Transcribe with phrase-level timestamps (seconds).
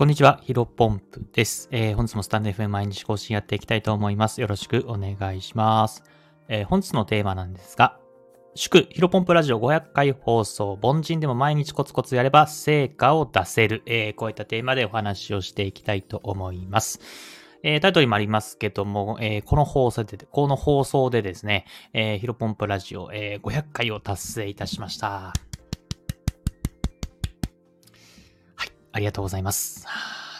[0.00, 1.68] こんにちは、ヒロポンプです。
[1.70, 4.40] えー、本日もスタンド FM 毎日更新やっていきたいと思います。
[4.40, 6.02] よろしくお願いします。
[6.48, 7.98] えー、本日のテーマなんですが、
[8.54, 16.98] 祝、ヒロポンプラジオ500回放送、凡人でも毎日コツコツやれば成果を出せる、えー、こういったテーマでお話をしていきたいと思います。
[17.62, 25.34] えー、タイトルにもありますけども、えー、この放送で、この放送でですね、えー、ヒロポンプラジオ、えー、500回を達成いたしました。
[28.92, 29.86] ありがとうございます。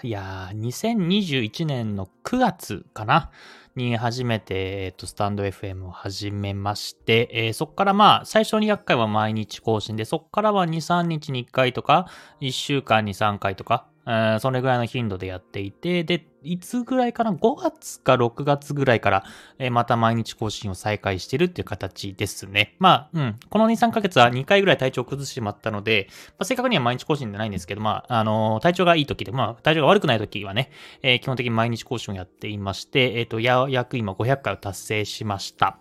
[0.03, 3.31] いやー、2021年の9月かな？
[3.77, 12.09] に初めて、えっと、スタンド FM を始めまして、えー、そっからまあ、最初200回は毎日更新で、そっからは2、3日に1回とか、
[12.41, 19.25] 1週間に3回とか、えそれぐらいの頻度でやっていて、で、いつぐらいかな ?5 月か6月ぐらいから、
[19.59, 22.75] えー、また毎日更新を再開してるっていう形ですね。
[22.79, 23.41] まあ、うん。
[23.49, 30.71] この2、3ヶ月は2回ぐらい体調を崩してしまったので、まあ、正確には毎日更新じゃないんですけど、まあ、あのー、体調がいい時で、まあ、体調が悪くない時はね、
[31.03, 35.79] えー、基本的に毎日更新をやっていまして、えっ、と、や、約今500回を達成しました。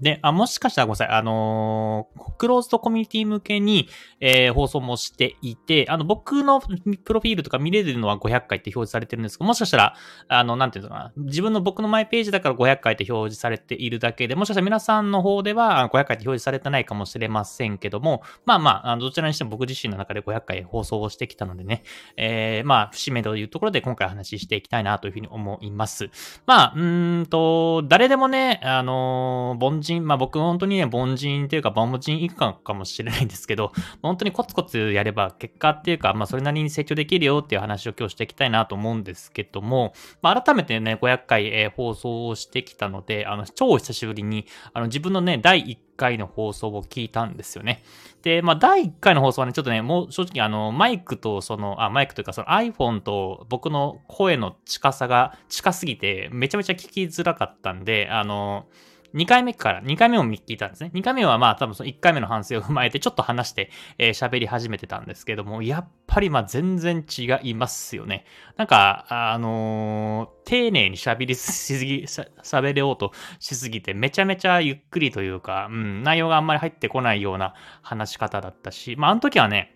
[0.00, 1.08] で、あ、もしかしたらごめんなさい。
[1.08, 3.88] あのー、クローズドコミュニティ向けに、
[4.20, 9.94] えー、放送もしていて、あの、僕のプロフィールとか見れるのは500回って表示されてるんですけど、もしかしたら、
[10.28, 11.12] あの、なんていうのかな。
[11.16, 21.82] 自分の僕のマイページだから500回って表示されているだけで、もしかしたら皆さんの方では500回って表示されてないかもしれませんけども、まあまあ、どちらにしても僕自身の中で500回放送をしてきたのでね、
[22.16, 26.10] えー、まあ、節目というところで今回話していきたいなというふうに思います。
[26.46, 39.92] まあ、うんと、誰でもね、あのー凡人、まあ僕本当にね、凡人っていうか凡人以下かもしれないんですけど、 本当にコツコツやれば結果っていうか、まあそれなりに成長できるよっていう話を今日していきたいなと思うんですけども、
[40.22, 47.82] まあ改めてね、500回、え、放送をしてきたので、あの、超久しぶりに、あの自分のね、第1回の放送を聞いたんですよね。
[48.22, 58.66] で、まあ、第1回の放送はね、ちょっとね、もう正直あの、マイクとその、あ、マイクというかその iPhone と僕の声の近さが近すぎて、めちゃめちゃ聞きづらかったんで、あの、
[59.14, 60.90] 2回目から、2回目も聞いたんですね。
[60.94, 68.24] 2回目はまあ多分その1回目の反省を踏まえてちょっと話してえー、喋り始めてたんですけども、やっぱりまあ全然違いますよね。
[68.56, 79.75] なんか、あのー、丁寧に喋りしすぎ、喋れようとしすぎて、めちゃめちゃゆっくりというか、うん、内容があんまり入ってこないような話し方だったし、まああの時はね、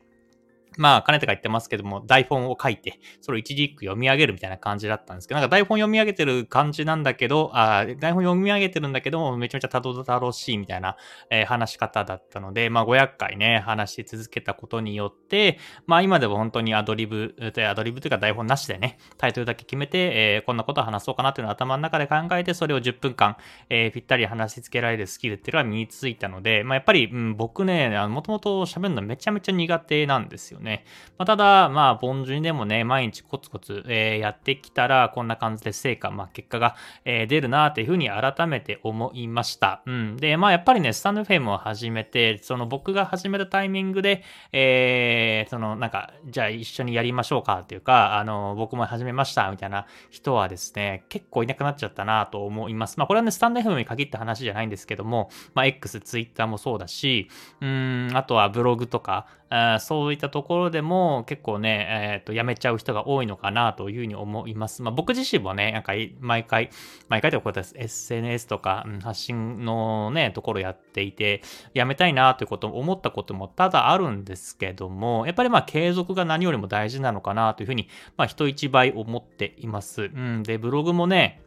[0.81, 10.97] まあ、かねてか言ってますけども、台本を書いて、それを一字一句読み上げるみたいな感じだったんですけど、なんか台本読み上げてる感じなんだけど、あ台本読み上げてるんだけども、めちゃめちゃたどたどしいみたいな、
[11.29, 17.35] えー、話し方だったので、まあ、500回ね、話し続けたことによって、まあ、今でも本当にアドリブ、
[17.69, 23.37] アドリブというか台本なしでね、タイトルだけ決めて、えー、こんなことを話そうかなっていうのを頭の中で考えて、それを10分間、
[23.69, 30.70] えー、ぴったり話し付けられるスキルっていうのは身についたので、まあ、やっぱり、うん、僕ね、もともと喋るのめちゃめちゃ苦手なんですよね。
[30.71, 30.85] ね
[31.21, 39.83] まあ、ただ、まあ、凡人でもね、毎日コツコツ、えー、やってきたら、こんな感じで成果、まあ、結果が、えー、出るなっていうふうに改めて思いました。
[39.85, 40.17] うん。
[40.17, 44.23] で、まあ、やっぱりね、スタンドフェームを始めて、その僕が始めたタイミングで、
[44.53, 52.97] えー、その、なんか、じゃあ一緒にやりましょうかっていうか、あの、僕も始めました、みたいな人はですね、結構いなくなっちゃったなと思います。
[52.97, 57.29] まあ、これはね、スタンド FM に限った話じゃないんですけども、まあ、X、Twitter もそうだし、
[57.61, 64.81] うん、あとはブログとか、あそういったところでも結構ね、えっ、ー、と、やめちゃう人が多いのかなというふうに思います。
[64.81, 66.71] まあ、僕自身もね、なんか毎回、
[67.09, 67.75] 毎回ということです。
[67.77, 71.43] SNS とか、うん、発信のね、ところやっていて、
[71.75, 80.03] やめたいなということを思ったことも多々あるんですけども、やっぱりまあ継続が何よりも大事なのかなというふうに、まあ人一倍思っています。
[80.03, 80.43] うん。
[80.45, 81.43] で、ブログもね、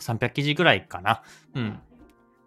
[0.00, 1.22] 300記事ぐらいかな。
[1.54, 1.78] うん。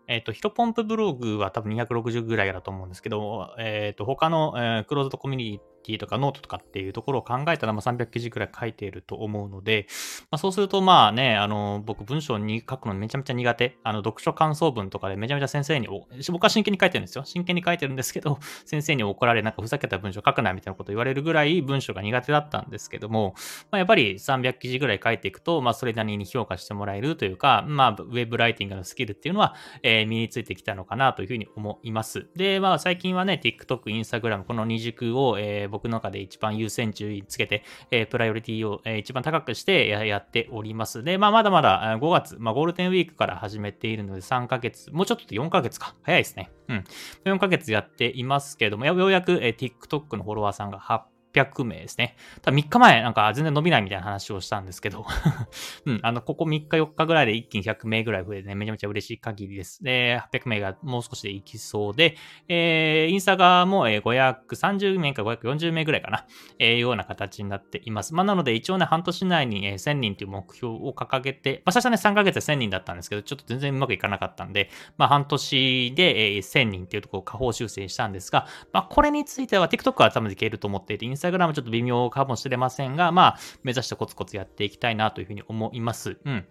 [0.07, 9.87] えっ、ー、と、ヒロポンプブログは多分260ぐらいだと思うんですけど、えっ、ー、と、他の、えー、クローズドコミュニティとかノートとかっていうところを考えたら、まあ、300記事くらい書いていると思うので、
[10.31, 13.77] まあ、そうするとまあね、あの、僕文章に書くのめちゃめちゃ苦手。
[13.83, 15.87] あの、読書感想文とかでめちゃめちゃ先生に、
[16.31, 17.23] 僕は真剣に書いてるんですよ。
[17.25, 23.35] 真剣に書いてるんですけど、 先生に怒られ、なんかふざけた文章書くなみたいなこと言われるぐらい文章が苦手だったんですけども、
[23.71, 32.27] まあ、やっぱり300記事ぐらい書いていくと、まあ、それなりに評価してもらえるというか、まあ、ウェブライティングのスキルっていうのは、えー、身についてきたのかなというふうに思います。
[32.35, 41.03] で、まあ、最近はね、TikTok、Instagram、この二軸を、えー、僕の中で一番優先順位つけて、えー、プライオリティを、えー、一番高くしてやっております。
[41.03, 45.95] で、まあ、まだまだ5月、まあ、ゴールデンウィークから始めているので3ヶ月、もうちょっとで4ヶ月か。
[46.03, 46.49] 早いですね。
[46.69, 46.83] うん。
[47.25, 52.15] 4ヶ月やっていますけれども、ようやく、えー、TikTok のフォロワーさんが800 600名ですね。
[52.41, 55.05] ただ3日前なんか全然伸びないみたいな話をしたんですけど
[55.85, 59.83] うん、あの、ここ3日4日ぐらいで一気に100名ぐらい増えてね、めちゃめちゃ嬉しい限りです。
[59.83, 62.15] で、800名がもう少しでいきそうで、
[62.47, 66.25] えー、インスタ側も530名か540名ぐらいかな、
[66.59, 68.13] えー、ような形になっています。
[68.13, 86.17] まあ、なので一応ね、半年内に1000人という目標を掲げて、まあ、最初はね、3ヶ月で1000人だったんですけど、ちょっと全然うまくいかなかったんで、まあ、半年で1000人っていうところを下方修正したんですが、まあ、これについては TikTok は多分いけると思っていて、Instagram ちょっと微妙かもしれませんが、まあ、目指してコツコツやっていきたいなというふうに思います。
[86.25, 86.45] うん。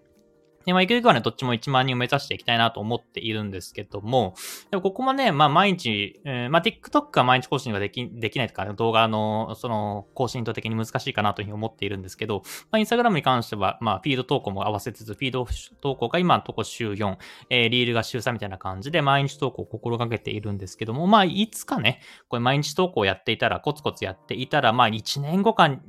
[0.66, 4.34] で、まあ、ゆくゆくはね、どっちも1万人を目指していきたいなと思っているんですけども、
[4.70, 15.46] でもここもね、まあ、毎日、えー、まあ、TikTok は毎日更新ができ、できないとか、ね動画の、その、更新度的に難しいかなというふうに思っているんですけど、まあ、Instagram に関しては、まあ、フィード投稿も合わせつつ、フィード
[15.80, 17.16] 投稿が今のとこ週4、
[17.50, 25.80] えー、リールが週3みたいな感じで、毎日投稿を心がけているんですけども、まあ、いつかね、これ毎日投稿をやっていたら、コツコツやっていたら、まあ、1年後か、1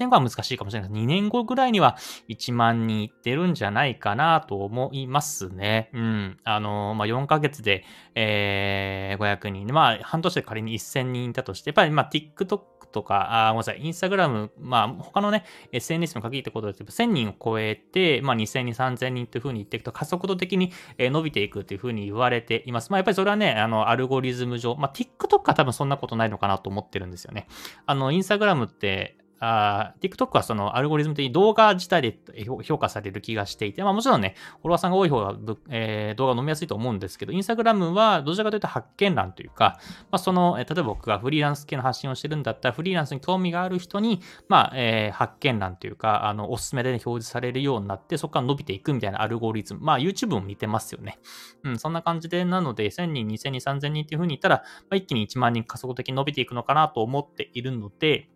[0.00, 1.00] 年後は難しいかもしれないです。
[1.00, 1.96] 2年後ぐらいには
[2.28, 5.90] 1万人いってるんじゃないかななと思いますね。
[5.92, 6.38] うん。
[6.44, 7.84] あの、まあ、4ヶ月で、
[8.14, 9.66] えー、500人。
[9.68, 22.90] まあ、半年で仮に1000人いたとして、やっぱり、まあ、TikTok とか、あ、ごめんなさい、インスタグラム、まあ、他のね、SNS の限ったことで、1000人を超えて、まあ、2000人、3000人というふうに言っていくと、加速度的に伸びていくというふうに言われています。
[22.90, 27.46] まあ、やっぱりそれはね、あの、アルゴリズム上、まあ、TikTok は多分そんなことないのかなと思ってるんですよね。
[27.84, 32.18] あの、インスタグラムって、あ TikTok はそのアルゴリズム的に動画自体で
[32.62, 35.34] 評価される気がしていて、まあもちろんね、フォロワーさんが多い方が、
[35.68, 39.78] えー、動画を飲みやすいと思うんですけど、インスタグラムはどちらかというと発見欄というか、
[40.10, 49.80] まあその、例えば僕がフリーランス系の発信をしてるんだったら、フリーランスに興味がある人に、まあ、えー、発見欄というか、あの、おすすめで、表示されるようになって、そこから伸びていくみたいなアルゴリズム。
[49.80, 51.18] まあ YouTube も似てますよね。
[51.62, 54.62] うん、そんな感じで、なので、1000人、2000人、3000人っていう風に言ったら、ま
[54.92, 58.28] あ、一気に1万人加速的に伸びていくのかなと思っているので、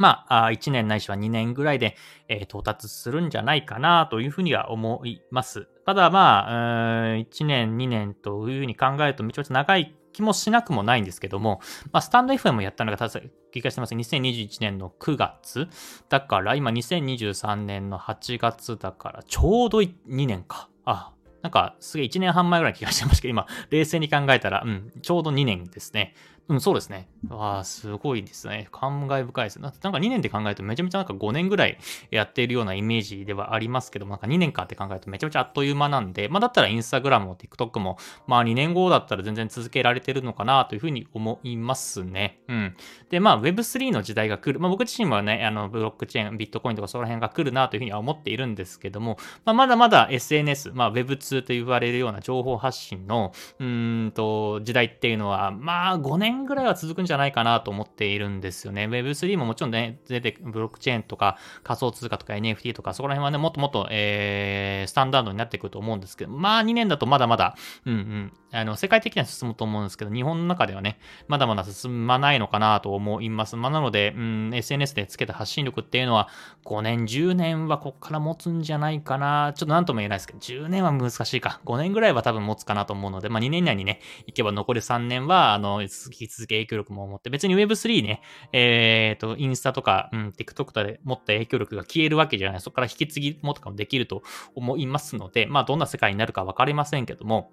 [0.00, 1.94] まあ、1年ないしは2年ぐらいで、
[2.26, 5.68] えー、到達するんじゃないかなというふうには思います。
[5.84, 11.60] ただまあ、1年、2年というふうに考えるとめちゃめちゃ長い気もしなくもないんですけども、
[11.92, 13.20] まあ、スタンド FM やったのが、ただ、
[13.54, 13.94] 聞かしてます。
[13.94, 15.68] 2021年の9月。
[16.08, 20.70] だから、今2023年の8月だから、ちょうど2年か。
[20.86, 21.12] あ、
[21.42, 26.14] なんか、すげえ1年半前ぐらい気がしてましたけど、今、冷静に考えたら、うん、ちょうど2年ですね。
[26.48, 27.08] うん、そうですね。
[27.28, 28.68] わあ、すごいですね。
[28.72, 29.60] 感慨深いです。
[29.60, 31.78] なんか2年で考えるとめちゃめちゃなんか5年ぐらい
[32.10, 42.40] やっているようなイメージではありますけども、なんか2年かって考えるとめちゃめちゃあっという間なんで、まあだったらインスタグラムも TikTok も、まあ2年後だったら全然続けられてるのかなというふうに思いますね。
[42.48, 42.76] うん。
[43.10, 44.58] で、まあ Web3 の時代が来る。
[44.58, 58.86] まあ僕自身はね、あの、ブロックチェーン、ビットコインとかその辺が来るなというふうには思っているんですけども、まあまだまだ SNS、まあ Web2 と言われるような情報発信の、うんと、時代っていうのは、まあ5年年ぐらいは続くんじゃないかなと思っているんですよね。
[58.86, 67.56] Web3 ももちろんね、出て、ブロックチェーンとか仮想通貨とか NFT とか、そこら辺はね、もっともっと、えー、スタンダードになってくると思うんですけど、まあ2年だとまだまだ、
[67.86, 70.98] うんうん、あの、世界的には進むと思うんですけど、日本の中ではね、
[71.28, 73.56] まだまだ進まないのかなと思います。
[73.56, 76.28] まあなので、うん、SNS でつけた発信力っていうのは、
[76.64, 79.52] 5年、10年はこっから持つんじゃないかな。
[79.54, 81.60] ちょっとなんとも言えないですけど、10年は難しいか。
[81.64, 85.82] 5年ぐらいは多分持つかなと思うので、まあ2年以内にね、行けば残り3年は、あの、
[86.26, 88.22] き続け影響力も持って、別に Web3 ね、
[88.52, 92.60] えっ、ー、と、インスタとか、うん、TikTok とかで持った影響力が消えるわけじゃない。
[92.60, 94.22] そこから引き継ぎもとかもできると
[94.54, 97.52] 思いますので、まあどんな世界になるかわかりませんけども、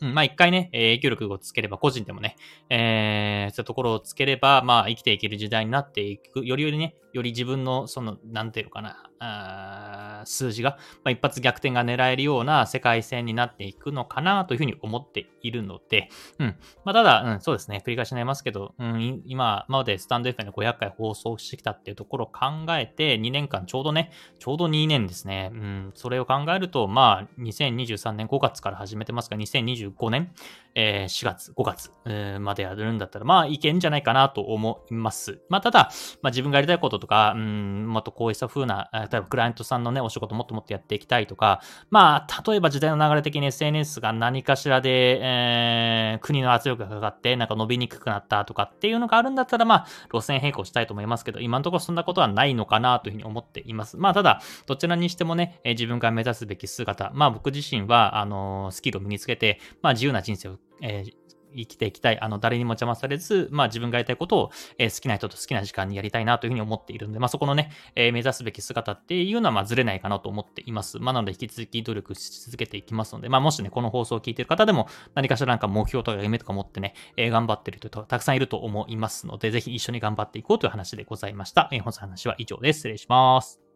[0.00, 2.36] うん、まあ一回ね、影響力をつければ、個人でもね、
[2.68, 16.56] えー、そういうところをつければ、まあ生きていける時代になっていく、よりよりね、より自分の、その、なんていうのかな、あ数字が、まあ、一発逆転が狙えるような世界戦になっていくのかなというふうに思っているので、うん。
[16.84, 30.32] まあ、ただ、うん、そうですね、繰り返しになりますけど、うん、今までスタンド FM で500回放送してきたっていうところを考えて、2年間ちょうどね、ちょうど2年ですね、うん、それを考えると、まあ、2023年5月から始めてますが、2025年、
[30.74, 35.40] えー、4月、5月、えー、までやるんだったら、まあ、いけんじゃないかなと思います。
[35.48, 35.90] まあ、ただ、
[36.22, 53.96] まあ、自分がやりたいこととか、うん、もっとこうした風な、例えばクライアントさんのね、お仕事もっともっとやっていきたいとか、まあ、例えば時代の流れ的に SNS が何かしらで、えー、国の圧力がかかって、なんか伸びにくくなったとかっていうのがあるんだったら、まあ、路線変更したいと思いますけど、今のところそんなことはないのかなというふうに思っています。
[53.96, 61.14] まあ、ただ、どちらにしてもね、え自分が目指すべき姿、まあ、僕自身は、あのスキルを身につけて、まあ、自由な人生をえー、
[61.56, 62.20] 生きていきたい。
[62.20, 70.98] あの、誰にも邪魔されず、まあ自分がやりたいことを、えー、好きな人と好きな時間にやりたいなというふうに思っているので、まあそこのね、えー、目指すべき姿っていうのは、まあずれないかなと思っています。
[70.98, 81.68] まあなので引き続き努力し続けていきますので、まあもしね、この放送を聞いている方でも、何かしらなんか目標とか夢とか持ってね、えー、頑張ってる人とたくさんいると思いますので、ぜひ一緒に頑張っていこうという話でございました。
[81.72, 82.82] えー、本日の話は以上です。
[82.82, 83.71] 失礼します。